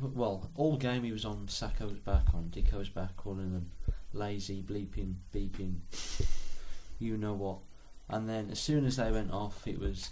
[0.00, 3.70] Well, all game he was on Sakho's back, on Dicko's back, calling them
[4.12, 5.76] lazy, bleeping, beeping,
[6.98, 7.58] you know what.
[8.08, 10.10] And then as soon as they went off, it was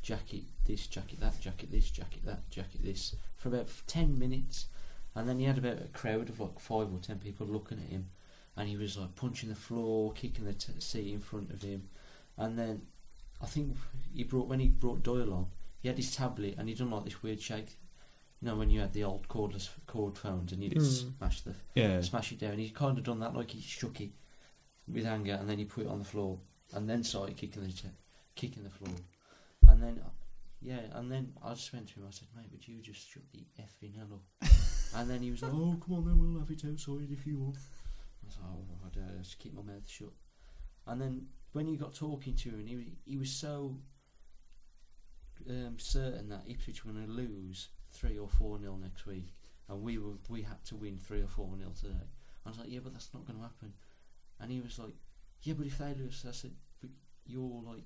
[0.00, 4.66] Jackett this, Jackett that, Jackett this, Jackett that, Jackett this, for about 10 minutes.
[5.16, 7.90] And then he had about a crowd of like five or ten people looking at
[7.90, 8.10] him
[8.56, 11.88] and he was like punching the floor, kicking the t- seat in front of him,
[12.38, 12.82] and then
[13.44, 13.76] I think
[14.14, 15.46] he brought when he brought Doyle on,
[15.80, 17.76] he had his tablet and he done like this weird shake.
[18.40, 20.82] You know when you had the old cordless cord phones and you'd Hmm.
[21.18, 22.00] smash the Yeah.
[22.00, 22.58] smash it down.
[22.58, 24.12] He kind of done that like he shook it
[24.88, 26.40] with anger and then he put it on the floor
[26.72, 27.84] and then started kicking the ch-
[28.34, 28.94] kicking the floor,
[29.68, 30.08] and then uh,
[30.62, 32.06] yeah, and then I just went to him.
[32.08, 34.50] I said, "Mate, would you just shut the effing hell up?"
[34.96, 37.38] and then he was like, "Oh, come on, then we'll have it outside if you
[37.38, 40.12] want." I was like, "Oh, I don't just keep my mouth shut."
[40.86, 43.76] And then when you got talking to him, he he was so
[45.48, 49.28] um, certain that Ipswich were going to lose three or four nil next week,
[49.68, 52.10] and we were we had to win three or four nil today.
[52.44, 53.72] I was like, yeah, but that's not going to happen.
[54.40, 54.94] And he was like,
[55.42, 56.90] yeah, but if they lose, I said, but
[57.24, 57.84] you're like,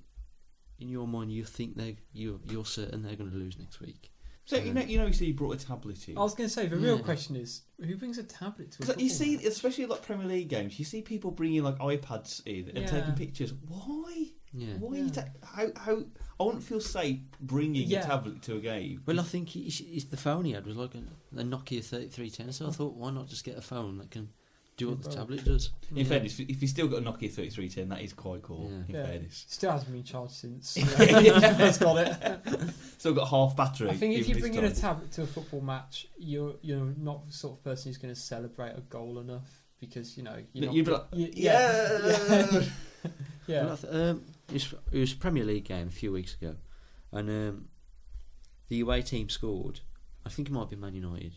[0.78, 4.10] in your mind, you think they you you're certain they're going to lose next week.
[4.48, 6.16] So you know, um, you know, you see, he brought a tablet in.
[6.16, 7.02] I was going to say the real Yeah.
[7.02, 9.44] question is who brings a tablet to a 'Cause, like, you see, match?
[9.44, 12.86] especially like Premier League games, you see people bringing like iPads in and Yeah.
[12.86, 13.52] taking pictures.
[13.66, 14.28] Why?
[14.54, 14.78] Yeah.
[14.78, 14.96] Why?
[14.96, 15.02] Yeah.
[15.04, 15.66] You ta- how?
[15.76, 16.02] How?
[16.40, 18.04] I wouldn't feel safe bringing Yeah.
[18.04, 19.02] a tablet to a game.
[19.04, 21.02] Well, I think he, he, the phone he had was like a,
[21.38, 24.30] a Nokia 3310, so I thought, why not just get a phone that can
[24.78, 25.70] do what the Well, tablet does?
[25.90, 26.04] In Yeah.
[26.04, 28.70] fairness, if you still got a Nokia 3310, that is quite cool.
[28.70, 28.76] Yeah.
[28.88, 29.06] In Yeah.
[29.06, 30.76] fairness, Still hasn't been charged since.
[30.98, 31.54] Yeah.
[31.58, 32.74] First got it.
[32.98, 33.90] still got half battery.
[33.90, 34.80] I think if even you this bring in a time.
[34.80, 38.18] tablet to a football match, you're you're not the sort of person who's going to
[38.20, 41.98] celebrate a goal enough because you know you're not You'd be like, you- yeah.
[42.06, 42.62] yeah,
[43.46, 43.64] yeah.
[43.64, 46.34] Well, I th- um, it, was, it was a Premier League game a few weeks
[46.34, 46.56] ago,
[47.12, 47.68] and um,
[48.68, 49.80] the away team scored.
[50.24, 51.36] I think it might be Man United,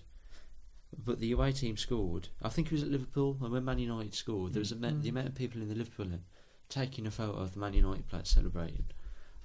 [0.98, 2.30] but the away team scored.
[2.42, 4.90] I think it was at Liverpool, and when Man United scored, there was a ma-
[4.90, 5.02] Mm.
[5.02, 6.24] the amount of people in the Liverpool end
[6.70, 8.86] taking a photo of the Man United players celebrating,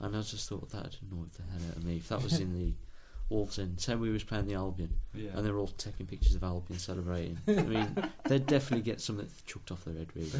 [0.00, 1.96] and I just thought that annoyed the hell out of me.
[1.96, 2.72] If that was in the
[3.28, 5.30] Wolves end, say we was playing the Albion, yeah.
[5.34, 7.38] and they're all taking pictures of Albion celebrating.
[7.48, 10.30] I mean, they'd definitely get something chucked off their head, really.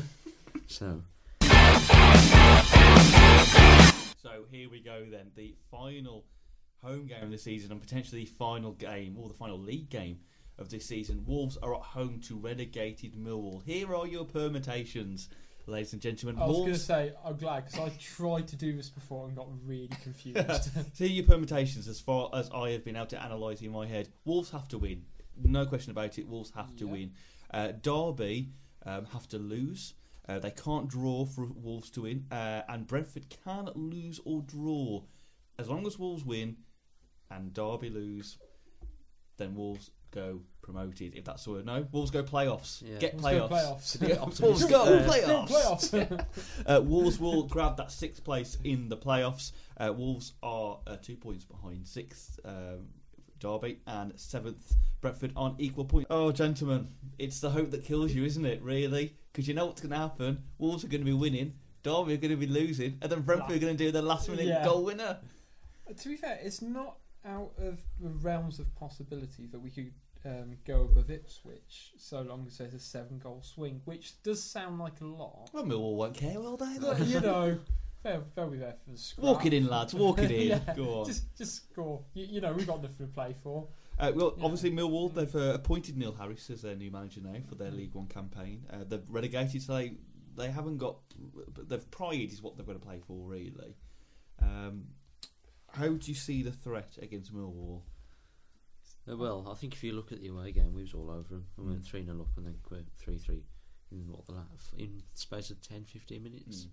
[0.69, 1.03] So.
[4.23, 6.25] So here we go then, the final
[6.83, 10.19] home game of the season and potentially the final game or the final league game
[10.59, 11.25] of this season.
[11.27, 13.62] Wolves are at home to relegated Millwall.
[13.64, 15.29] Here are your permutations,
[15.66, 16.40] ladies and gentlemen.
[16.40, 19.27] I was going to Wolves, say I'm glad because I tried to do this before
[19.27, 20.71] and got really confused.
[20.95, 24.09] See your permutations as far as I have been able to analyse in my head.
[24.25, 25.05] Wolves have to win,
[25.42, 26.27] no question about it.
[26.27, 26.92] Wolves have to Yeah.
[26.92, 27.12] win.
[27.53, 28.51] Uh, Derby
[28.85, 29.95] um, have to lose.
[30.29, 35.03] Uh, they can't draw for Wolves to win, uh, and Brentford can lose or draw.
[35.59, 36.57] As long as Wolves win
[37.31, 38.37] and Derby lose,
[39.37, 41.14] then Wolves go promoted.
[41.14, 42.83] If that's the word, no, Wolves go playoffs.
[42.85, 42.99] Yeah.
[42.99, 43.99] Get Wolves go playoffs.
[43.99, 44.09] playoffs.
[44.09, 45.09] Yeah, Optimistic Wolves go there.
[45.47, 46.09] playoffs.
[46.09, 46.19] Go.
[46.77, 49.53] Uh, Wolves will grab that sixth place in the playoffs.
[49.77, 52.88] Uh, Wolves are uh, two points behind sixth um,
[53.38, 56.07] Derby and seventh Brentford on equal points.
[56.11, 56.88] Oh, gentlemen,
[57.19, 58.62] it's the hope that kills you, isn't it?
[58.62, 60.42] Really, because you know what's going to happen.
[60.59, 61.55] Wolves are going to be winning.
[61.83, 64.29] Derby are going to be losing, and then Brentford are going to do the last
[64.29, 64.64] minute Yeah.
[64.64, 65.19] goal winner.
[65.97, 69.93] to be fair, it's not out of the realms of possibility that we could
[70.25, 74.79] um, go above Ipswich so long as there's a seven goal swing, which does sound
[74.79, 75.51] like a lot.
[75.53, 76.77] Well, Millwall won't care, will they?
[76.81, 77.59] But, you know,
[78.03, 79.25] they'll, they'll be there for the scrap.
[79.25, 79.95] Walk it in, lads.
[79.95, 80.49] Walk it in.
[80.49, 81.07] Yeah, Go on.
[81.07, 82.03] Just, just score.
[82.15, 83.69] You, you know, we've got nothing to play for.
[83.99, 84.45] Uh, well, Yeah.
[84.45, 87.77] obviously Millwall they've uh, appointed Neil Harris as their new manager now for their Mm.
[87.77, 88.65] League One campaign.
[88.71, 89.95] Uh, they've relegated, so they
[90.37, 90.97] they haven't got.
[91.55, 93.75] But they've pride is what they've got to play for, really.
[94.43, 94.85] Um,
[95.77, 97.83] how do you see the threat against Millwall?
[99.09, 101.29] Uh, well, I think if you look at the away game, we was all over
[101.29, 101.47] them.
[101.57, 101.87] We went Mm.
[101.87, 103.43] 3 0 up and then quit 3 3
[103.93, 104.45] in what the la-
[104.77, 106.65] in space of 10 15 minutes.
[106.67, 106.71] Mm.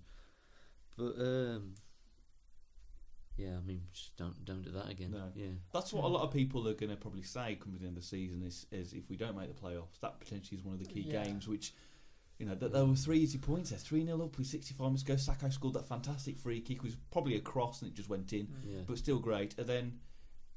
[0.98, 1.76] But, um,
[3.38, 5.12] yeah, I mean, just don't don't do that again.
[5.12, 5.32] No.
[5.36, 5.48] Yeah.
[5.72, 7.98] That's what a lot of people are going to probably say coming into the end
[7.98, 10.74] of the season is, is if we don't make the playoffs, that potentially is one
[10.76, 11.24] of the key Yeah.
[11.24, 11.48] games.
[11.48, 11.74] Which,
[12.44, 14.88] you know, that there were three easy points there, three 0 up with sixty five
[14.88, 15.14] minutes ago.
[15.14, 18.34] Sakho scored that fantastic free kick, it was probably a cross and it just went
[18.34, 18.50] in.
[18.66, 18.80] Yeah.
[18.86, 19.58] but still great.
[19.58, 20.00] And then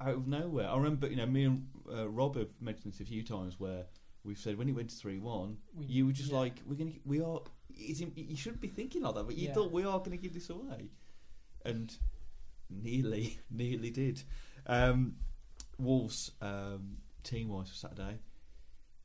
[0.01, 3.05] out of nowhere, I remember you know me and uh, Rob have mentioned this a
[3.05, 3.85] few times where
[4.25, 6.39] we've said when it went to three one, We- you were just yeah.
[6.39, 7.41] like we're gonna we are.
[7.79, 9.55] It's, you shouldn't be thinking like that, but you Yeah.
[9.55, 10.91] thought we are going to give this away,
[11.65, 11.95] and
[12.71, 14.23] nearly, nearly did.
[14.67, 15.17] Um,
[15.79, 18.19] Wolves um, team wise for Saturday.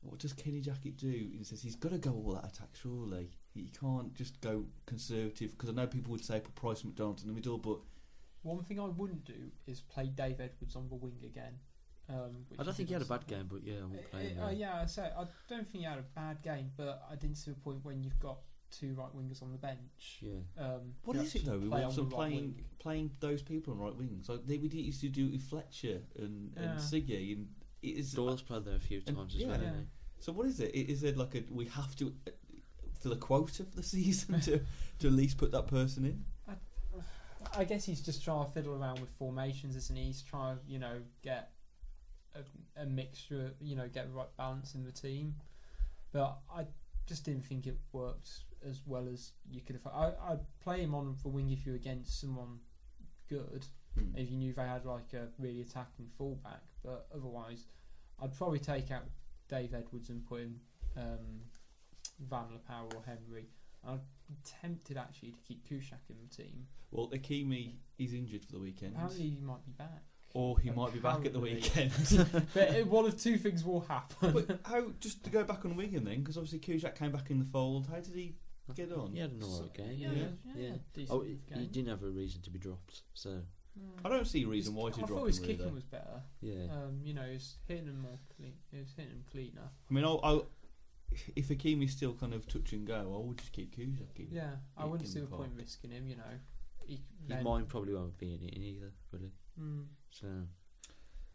[0.02, 1.08] What does Kenny Jackett do?
[1.08, 2.68] He says he's got to go all that attack.
[2.80, 7.20] Surely he can't just go conservative because I know people would say put Price McDonald
[7.20, 7.78] in the middle, but
[8.42, 11.54] One thing I wouldn't do is play Dave Edwards on the wing again.
[12.08, 14.28] Um, which I don't think he had a bad game, but yeah, I won't play
[14.28, 14.38] him.
[14.42, 17.14] Uh, uh, yeah, I say I don't think he had a bad game, but I
[17.14, 18.38] didn't see a point when you've got
[18.72, 20.18] two right wingers on the bench.
[20.20, 20.40] Yeah.
[20.58, 21.58] Um, What who is it though?
[21.58, 24.28] We play want some the right playing playing those people on right wings.
[24.28, 26.74] Like they, we did used to do it with Fletcher and, Yeah.
[26.76, 29.48] Siggy and it is Doyle's played there a few and- times as yeah.
[29.48, 29.60] well.
[29.60, 29.70] Yeah.
[30.20, 30.74] so what is it?
[30.74, 32.30] Is it like a we have to uh,
[33.00, 34.60] fill a quota for the season to
[35.00, 36.24] to at least put that person in?
[37.54, 40.04] I guess he's just trying to fiddle around with formations, isn't he?
[40.04, 41.50] He's trying to, you know, get
[42.34, 45.34] a, a mixture, you know, get the right balance in the team.
[46.12, 46.66] But I
[47.06, 48.30] just didn't think it worked
[48.66, 49.86] as well as you could have.
[49.92, 52.60] I, I'd play him on the wing if you're against someone
[53.28, 53.66] good,
[53.98, 54.16] Hmm.
[54.16, 56.62] if you knew they had like a really attacking fullback.
[56.84, 57.66] But otherwise,
[58.22, 59.04] I'd probably take out
[59.48, 60.60] Dave Edwards and put in
[60.96, 61.42] um,
[62.28, 63.48] Van La Parra or Henry.
[63.86, 64.00] I'm
[64.44, 66.66] tempted actually to keep Kuszczak in the team.
[66.90, 70.04] Well, Ikeme is injured for the weekend, Apparently, he might be back.
[70.34, 71.92] or he might be back at the weekend.
[72.54, 74.32] but uh, one of two things will happen.
[74.32, 74.84] but how?
[75.00, 77.88] Just to go back on Wigan then, because obviously Kuszczak came back in the fold.
[77.90, 78.36] How did he
[78.74, 79.12] get on?
[79.12, 79.94] He had an alright game.
[79.96, 80.24] yeah, Yeah,
[80.54, 80.70] yeah, yeah.
[80.94, 83.02] decent Oh, he, he didn't have a reason to be dropped.
[83.14, 83.40] So
[84.04, 85.26] I don't see a reason why His- to I drop thought him.
[85.28, 85.54] his really.
[85.56, 86.22] kicking was better.
[86.40, 88.54] yeah, Um, you know, he's hitting him more clean.
[88.70, 89.70] He was hitting him cleaner.
[89.90, 90.46] I mean, I'll, I'll,
[91.36, 94.28] if Ikeme's still kind of touch and go, I would just keep Kuszczak in.
[94.30, 95.58] Yeah, I He wouldn't see the point park.
[95.58, 96.06] risking him.
[96.06, 96.22] You know,
[96.84, 99.32] he, his then- mind probably won't be in it either, will he?
[99.60, 99.86] Mm.
[100.10, 100.26] So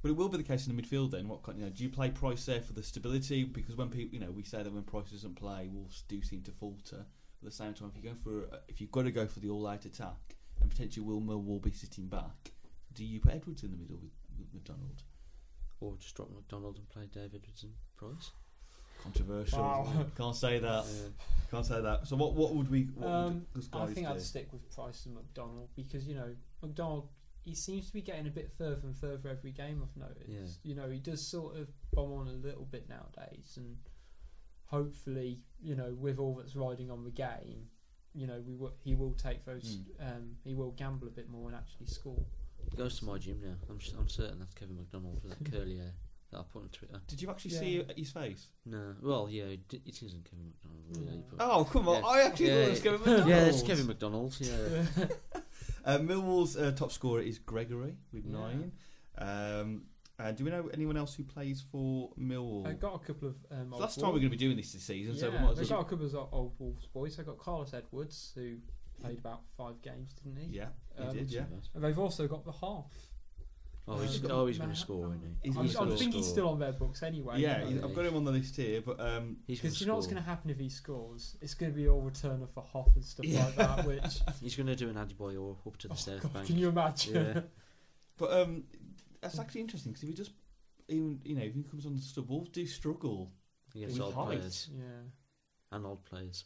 [0.01, 1.27] But it will be the case in the midfield then.
[1.27, 1.57] What kind?
[1.57, 3.43] You know, do you play Price there for the stability?
[3.45, 6.41] Because when people, you know, we say that when Price doesn't play, Wolves do seem
[6.43, 7.05] to falter.
[7.39, 9.49] At the same time, if you go for, if you've got to go for the
[9.49, 10.36] all-out attack,
[10.67, 12.51] and potentially Will Millwall be sitting back,
[12.93, 15.03] do you put Edwards in the middle with, with McDonald?
[15.79, 18.31] or just drop McDonald and play Dave Edwards and Price.
[19.03, 19.59] Controversial.
[19.59, 20.05] Wow.
[20.17, 20.85] Can't say that.
[20.87, 21.07] Yeah.
[21.51, 22.07] Can't say that.
[22.07, 22.33] So what?
[22.33, 22.85] What would we?
[22.95, 24.13] What Um, would I think do?
[24.13, 27.09] I'd stick with Price and McDonald because you know McDonald.
[27.43, 29.83] He seems to be getting a bit further and further every game.
[29.83, 30.27] I've noticed.
[30.27, 30.39] Yeah.
[30.63, 33.77] You know, he does sort of bomb on a little bit nowadays, and
[34.65, 37.67] hopefully, you know, with all that's riding on the game,
[38.17, 39.77] you know, we will, he will take those.
[40.01, 40.07] Mm.
[40.15, 42.25] Um, he will gamble a bit more and actually score.
[42.71, 43.53] He goes to my gym now.
[43.69, 45.93] I'm, s- I'm certain that's Kevin McDonald with that curly hair
[46.31, 46.99] that I put on Twitter.
[47.07, 47.59] Did you actually Yeah.
[47.59, 48.47] see his face?
[48.65, 51.17] No, well, yeah, it, it isn't Kevin McDonald really.
[51.17, 51.23] No.
[51.37, 52.01] But Oh come on!
[52.01, 52.07] Yeah.
[52.07, 52.81] I actually Yeah, thought it was.
[52.83, 53.29] Kevin McDonald.
[53.29, 54.37] yeah, it's Kevin McDonald.
[54.39, 55.05] Yeah,
[55.85, 58.37] Uh, Millwall's uh, top scorer is Gregory with Yeah.
[58.39, 58.71] nine.
[59.17, 59.83] Um,
[60.19, 62.67] uh, do we know anyone else who plays for Millwall?
[62.67, 63.35] I got a couple of.
[63.51, 65.29] Um, So old last time we're going to be doing this this season, Yeah, so
[65.29, 65.79] we might as they've well.
[65.83, 67.19] got a couple of old Wolves boys.
[67.19, 68.57] I got Carlos Edwards who
[69.01, 70.57] played about five games, didn't he?
[70.57, 71.31] Yeah, he Um, did.
[71.31, 71.43] Yeah,
[71.75, 72.91] And they've also got the half.
[73.89, 75.47] Oh, he's, Um, oh, he's going to score, isn't he?
[75.49, 75.97] He's I'm, gonna I score.
[75.97, 77.39] think he's still on their books anyway.
[77.39, 77.65] yeah.
[77.65, 77.87] you know.
[77.87, 80.17] I've got him on the list here, but um, He's Because you know what's going
[80.17, 81.37] to happen if he scores?
[81.41, 83.45] It's going to be all returner for Hoff and stuff Yeah.
[83.45, 83.85] like that.
[83.85, 86.47] Which He's going to do an or up to the oh south God, bank.
[86.47, 87.15] can you imagine?
[87.35, 87.41] Yeah.
[88.17, 88.63] but um,
[89.21, 90.31] that's actually interesting because if he just
[90.89, 93.31] even you know if he comes on the sub, Wolves do struggle.
[93.75, 94.37] Against With old height.
[94.39, 94.83] players yeah.
[95.73, 96.45] and old players.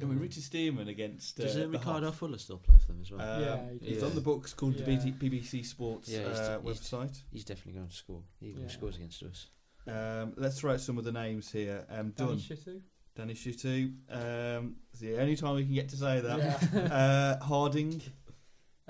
[0.00, 2.16] I mean, Richard Stearman against uh, Does uh, the Ricardo Hoff.
[2.16, 3.20] Fuller still play for them as well?
[3.20, 4.08] Um, Yeah, he he's does.
[4.10, 4.86] on the books called Yeah.
[4.86, 7.22] the BT, BBC Sports Yeah, he's- uh, he's- website.
[7.30, 8.22] He's definitely going to score.
[8.40, 8.68] He even Yeah.
[8.68, 9.48] scores against us.
[9.86, 11.84] Um, let's write some of the names here.
[11.90, 12.80] Um, Danny Dunn, Shittu.
[13.14, 13.92] Danny Shutu.
[14.08, 16.38] Um, it's the only time we can get to say that.
[16.72, 17.36] Yeah.
[17.40, 18.00] uh, Harding,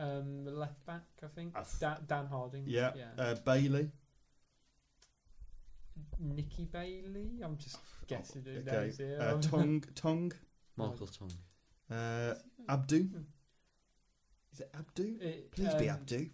[0.01, 1.53] um, the left back, I think.
[1.55, 2.65] I th- Dan, Dan Harding.
[2.67, 2.93] yeah.
[2.97, 3.23] yeah.
[3.23, 3.91] Uh, Bailey,
[6.19, 7.41] Nicky Bailey.
[7.43, 8.81] I'm just guessing who okay.
[8.83, 9.19] names here.
[9.21, 10.33] Uh, Tong, Tong,
[10.77, 11.33] Michael Tong.
[11.91, 12.35] uh,
[12.69, 13.09] Abdu.
[14.53, 15.17] Is it Abdu?
[15.21, 16.27] It, Please be um, Abdu.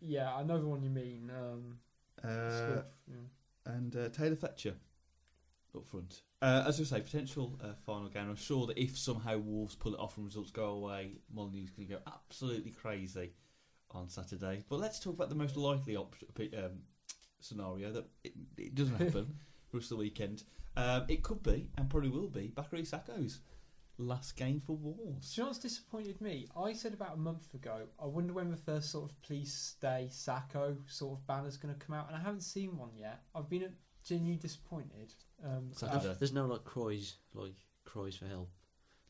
[0.00, 1.30] Yeah, I know the one you mean.
[1.34, 1.78] Um,
[2.22, 3.72] Uh, yeah.
[3.74, 4.74] and uh, Taylor Fletcher
[5.74, 6.22] up front.
[6.42, 8.28] Uh, as I say, potential uh, final game.
[8.28, 11.88] I'm sure that if somehow Wolves pull it off and results go away, Molyneux's going
[11.88, 13.32] to go absolutely crazy
[13.90, 14.64] on Saturday.
[14.68, 16.82] But let's talk about the most likely op- um,
[17.40, 19.34] scenario that it, it doesn't happen
[19.70, 20.44] for us the weekend.
[20.76, 23.40] Um, it could be, and probably will be, Bakary Sakho's
[23.98, 25.34] last game for Wolves.
[25.34, 26.46] Do you know what's disappointed me?
[26.56, 30.08] I said about a month ago, I wonder when the first sort of please stay
[30.10, 33.22] Sakho sort of banner's going to come out, and I haven't seen one yet.
[33.34, 33.72] I've been
[34.04, 35.14] genuinely disappointed.
[35.44, 36.08] Um, Saturday.
[36.10, 38.50] uh, There's no like cries, like cries for help.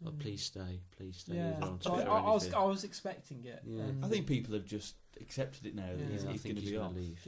[0.03, 0.19] Like Mm.
[0.19, 1.37] please stay, please stay.
[1.37, 2.53] yeah, I, I, I was.
[2.53, 3.63] I was expecting it.
[3.65, 3.83] Yeah.
[3.85, 6.63] and I think people have just accepted it now that Yeah, he's, he's going to
[6.63, 6.95] be going off.
[6.95, 7.19] leave.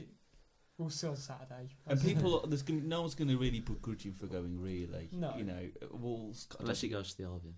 [0.77, 1.69] we'll see on Saturday.
[1.87, 4.59] And people, there's gonna, no one's going to really begrudge him for going.
[4.61, 5.33] Really, No.
[5.35, 6.47] You know, Wolves.
[6.59, 7.55] Unless he goes to the Albion.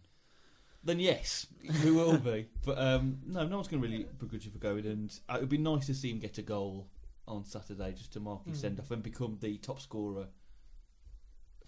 [0.83, 1.45] then yes,
[1.83, 2.47] we will be.
[2.65, 4.85] But um, no, no one's going to really begrudge him for going.
[4.85, 6.87] And uh, it would be nice to see him get a goal
[7.27, 8.61] on Saturday just to mark his Mm.
[8.61, 10.27] send off and become the top scorer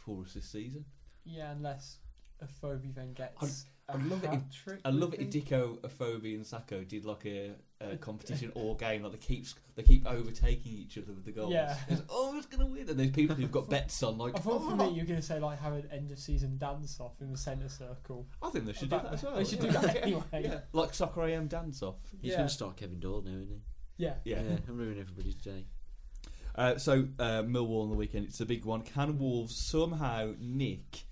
[0.05, 0.85] for us this season.
[1.25, 1.97] yeah, unless
[2.43, 3.65] Afobe then gets.
[3.89, 5.41] I'd a love it if- I love it if he?
[5.41, 9.03] Dicko, Afobe, and Sakho did like a, a competition or game.
[9.03, 11.51] Like they keep they keep overtaking each other with the goals.
[11.51, 11.75] Yeah.
[11.89, 12.89] It's, oh, who's going to win?
[12.89, 14.17] And there's people who've got bets on.
[14.17, 16.11] Like, I thought for oh, me you were going to say like have an end
[16.11, 18.25] of season dance off in the centre circle.
[18.41, 19.35] I think they should do That- that as well.
[19.35, 20.23] they should do that anyway.
[20.33, 21.97] Yeah, like soccer AM dance off.
[22.21, 22.37] He's Yeah.
[22.37, 23.61] going to start Kevin Doyle now, isn't he?
[23.97, 24.13] Yeah.
[24.23, 24.31] he?
[24.31, 24.39] Yeah.
[24.67, 25.65] I'm ruining everybody's day.
[26.55, 28.25] Uh, so uh, Millwall on the weekend.
[28.25, 28.81] It's a big one.
[28.81, 31.03] Can Wolves somehow nick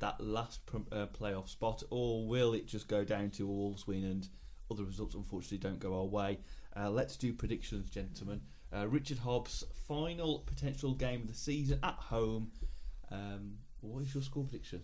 [0.00, 4.04] that last pr- uh, playoff spot, or will it just go down to Wolves win
[4.04, 4.28] and
[4.70, 6.38] other results unfortunately don't go our way?
[6.76, 8.40] Uh, let's do predictions, gentlemen.
[8.74, 12.50] Uh, Richard Hobbs, final potential game of the season at home.
[13.10, 14.82] Um, what is your score prediction?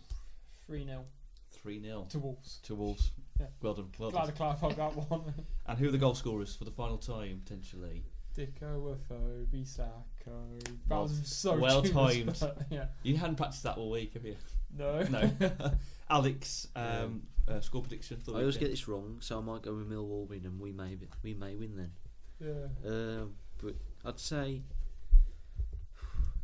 [0.67, 1.05] 3 0
[1.53, 2.59] Three 0 to Wolves.
[2.65, 3.13] to Wolves.
[3.39, 3.47] Yeah.
[3.63, 3.89] Well done.
[3.99, 4.31] Well Glad done.
[4.31, 5.35] to clarify that one.
[5.67, 8.05] And who are the goal scorers for the final time potentially?
[8.37, 10.61] Dicko, Afobe, Sakho.
[10.65, 12.37] That Well- was so well timed.
[12.39, 12.87] but, Yeah.
[13.03, 14.37] You hadn't practiced that all week, have you?
[14.77, 15.03] No.
[15.11, 15.31] No.
[16.11, 18.73] Alex, um, uh, score prediction for the I always get weekend.
[18.75, 21.57] this wrong, so I might go with Millwall win, and we may be, we may
[21.57, 21.93] win then.
[22.39, 22.89] Yeah.
[22.91, 24.63] Um, but I'd say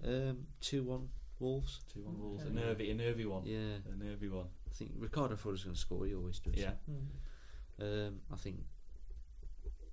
[0.04, 1.80] um, two one Wolves.
[1.92, 2.40] Two one rules.
[2.42, 2.54] A Okay.
[2.54, 3.42] nervy, a nervy one.
[3.44, 4.46] Yeah, A nervy one.
[4.70, 6.06] I think Ricardo Fuller's going to score.
[6.06, 6.54] He always does.
[6.56, 6.72] Yeah.
[6.90, 8.06] Mm.
[8.08, 8.56] Um, I think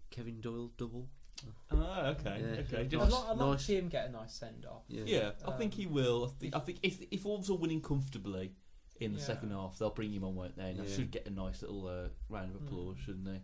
[0.10, 1.08] Kevin Doyle double.
[1.72, 2.40] Ah, okay.
[2.42, 2.60] Yeah.
[2.62, 2.82] Okay.
[2.82, 3.60] I'd, Just- Nice, like, I'd like nice.
[3.60, 4.84] to see him get a nice send off.
[4.88, 5.04] Yeah.
[5.06, 6.26] Yeah, I think Um, he will.
[6.26, 8.52] I think, I think if if Wolves are winning comfortably
[9.00, 9.26] in the Yeah.
[9.26, 10.72] second half, they'll bring him on, won't they?
[10.72, 10.96] And they Yeah.
[10.96, 13.06] should get a nice little uh, round of applause, Mm.
[13.06, 13.42] shouldn't they?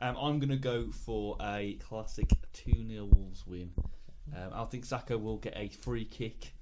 [0.00, 3.72] Um, I'm going to go for a classic 2 0 Wolves win.
[4.34, 6.54] Um, I think Sakho will get a free kick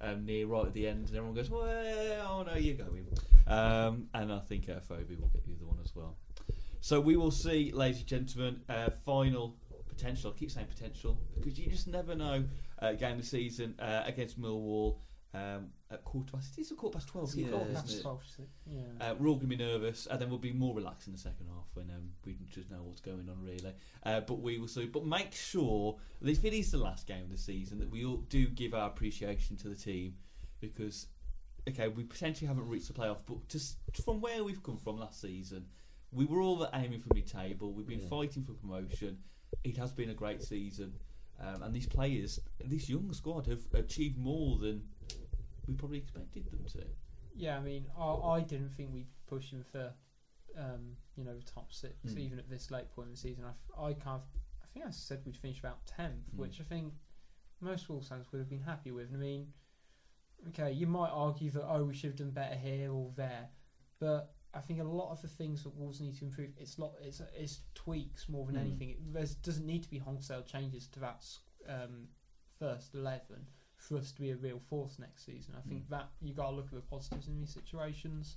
[0.00, 3.06] um, near right at the end, and everyone goes, well, oh no, you're going.
[3.46, 6.16] Um, and I think uh, Phoebe will get the other one as well.
[6.80, 9.56] So we will see, ladies and gentlemen, uh, final
[10.00, 10.32] potential.
[10.34, 12.44] I keep saying potential because you just never know.
[12.80, 14.96] Uh, game of the season uh, against Millwall
[15.34, 16.56] um, at quarter past.
[16.56, 17.32] It is a quarter past twelve.
[17.34, 18.80] Yeah, isn't 12, si- yeah.
[19.10, 21.18] Uh, we're all going to be nervous, and then we'll be more relaxed in the
[21.18, 23.72] second half when um, we just know what's going on, really.
[24.04, 24.86] Uh, but we will see.
[24.86, 28.04] But make sure that if it is the last game of the season, that we
[28.04, 30.14] all do give our appreciation to the team
[30.60, 31.06] because,
[31.68, 35.20] okay, we potentially haven't reached the playoff, but just from where we've come from last
[35.20, 35.66] season,
[36.12, 37.72] we were all aiming for mid-table.
[37.72, 38.08] We've been Yeah.
[38.08, 39.18] fighting for promotion.
[39.64, 40.94] It has been a great season,
[41.40, 44.82] um, and these players, this young squad, have achieved more than
[45.66, 46.84] we probably expected them to.
[47.34, 49.92] Yeah, I mean, I, I didn't think we'd push him for,
[50.56, 52.18] um, you know, the top six, Mm.
[52.18, 53.44] even at this late point in the season.
[53.44, 54.22] I, I kind of,
[54.62, 56.38] I think I said we'd finish about tenth, Mm.
[56.38, 56.94] which I think
[57.60, 59.08] most Wolves fans would have been happy with.
[59.08, 59.52] And I mean,
[60.48, 63.48] okay, you might argue that oh, we should have done better here or there,
[63.98, 66.94] but I think a lot of the things that Wolves need to improve, it's lot,
[67.02, 68.60] it's it's tweaks more than Mm.
[68.60, 68.96] anything.
[69.12, 71.24] There doesn't need to be wholesale changes to that
[71.68, 72.08] um,
[72.58, 75.54] first eleven for us to be a real force next season.
[75.56, 75.88] I think Mm.
[75.90, 78.36] that you got to look at the positives in these situations.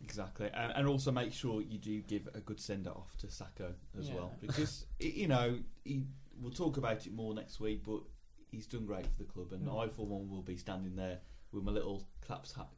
[0.00, 3.72] Exactly, and, and also make sure you do give a good sender off to Sakho
[3.96, 4.16] as Yeah.
[4.16, 6.06] well, because you know he,
[6.40, 8.02] we'll talk about it more next week, but
[8.50, 9.78] he's done great for the club, and Mm.
[9.78, 11.20] I for one will be standing there
[11.52, 12.68] with my little claps, ha-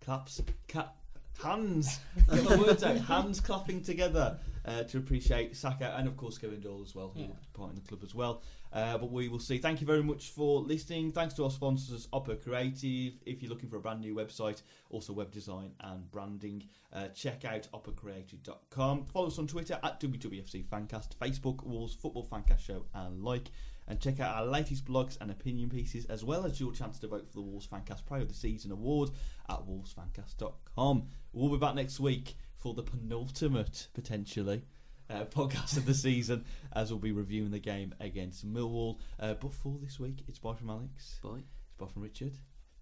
[0.00, 0.96] claps, cap,
[1.42, 2.00] hands,
[2.32, 6.60] get my words out, hands clapping together uh, to appreciate Sakho and of course Kevin
[6.60, 7.26] Doyle as well, who Yeah.
[7.52, 8.42] part in the club as well.
[8.72, 9.58] Uh, but we will see.
[9.58, 11.12] Thank you very much for listening.
[11.12, 13.12] Thanks to our sponsors, Opera Creative.
[13.24, 17.44] If you're looking for a brand new website, also web design and branding, uh, check
[17.44, 19.04] out operacreative.com.
[19.06, 23.50] Follow us on Twitter at WWFC Fancast, Facebook, Wolves Football Fancast Show, and like.
[23.86, 27.08] And check out our latest blogs and opinion pieces, as well as your chance to
[27.08, 29.10] vote for the Wolves Fancast Player of the Season award
[29.48, 31.08] at wolvesfancast.com.
[31.32, 34.62] We'll be back next week for the penultimate, potentially,
[35.10, 38.98] uh, podcast of the season, as we'll be reviewing the game against Millwall.
[39.20, 41.18] Uh, but for this week, it's bye from Alex.
[41.22, 41.42] Bye.
[41.66, 42.32] It's bye from Richard.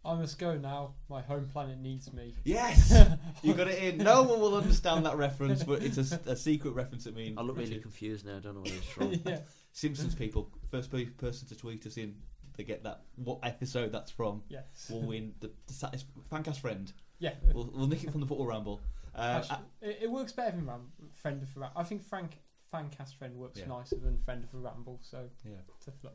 [0.05, 0.95] I must go now.
[1.09, 2.35] My home planet needs me.
[2.45, 2.93] Yes!
[3.43, 3.99] you got it in.
[3.99, 7.43] No one will understand that reference, but it's a, a secret reference that means I
[7.43, 8.37] look really confused now.
[8.37, 9.13] I don't know where it's from.
[9.25, 9.41] yeah.
[9.73, 12.17] Simpsons people, first person to tweet us in,
[12.57, 14.43] they get that what episode that's from.
[14.49, 14.91] Yes.
[14.91, 16.93] Will win the, the satis- Fancast friend.
[17.21, 17.35] Yeah.
[17.53, 18.83] We'll, we'll nick it from the football ramble.
[19.15, 22.39] Uh, Actually, it, it works better than Ram- Friend of the Ram- I think Frank
[22.73, 23.67] Fancast Friend works Yeah.
[23.67, 24.99] nicer than Friend of the Ramble.
[25.03, 25.53] So yeah,
[25.85, 26.15] to float.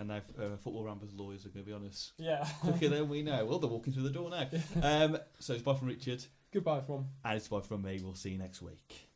[0.00, 2.44] And now uh, football ramblers lawyers are going to be on us Yeah.
[2.60, 3.44] quicker than we know.
[3.44, 4.46] Well, they're walking through the door now.
[4.82, 7.06] Um, so it's bye from Richard, Goodbye, from.
[7.24, 8.00] and it's bye from me.
[8.02, 9.09] We'll see you next week.